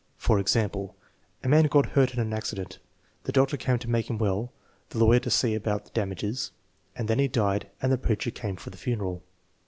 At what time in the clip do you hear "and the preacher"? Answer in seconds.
7.83-8.31